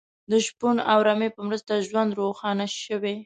[0.31, 3.15] د شپون او رمې په مرسته ژوند روښانه شوی.